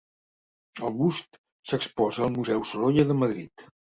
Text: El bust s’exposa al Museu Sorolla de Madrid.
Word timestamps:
El 0.87 0.95
bust 1.01 1.37
s’exposa 1.71 2.25
al 2.27 2.33
Museu 2.39 2.65
Sorolla 2.71 3.07
de 3.13 3.19
Madrid. 3.25 3.67